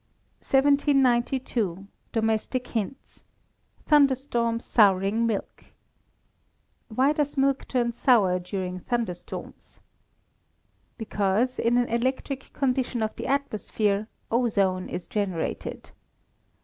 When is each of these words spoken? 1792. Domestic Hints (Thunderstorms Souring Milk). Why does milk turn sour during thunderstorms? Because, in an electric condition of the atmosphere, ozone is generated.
1792. 0.39 1.85
Domestic 2.11 2.69
Hints 2.69 3.23
(Thunderstorms 3.85 4.65
Souring 4.65 5.27
Milk). 5.27 5.65
Why 6.87 7.13
does 7.13 7.37
milk 7.37 7.67
turn 7.67 7.91
sour 7.91 8.39
during 8.39 8.79
thunderstorms? 8.79 9.79
Because, 10.97 11.59
in 11.59 11.77
an 11.77 11.87
electric 11.87 12.51
condition 12.51 13.03
of 13.03 13.15
the 13.15 13.27
atmosphere, 13.27 14.07
ozone 14.31 14.89
is 14.89 15.05
generated. 15.05 15.91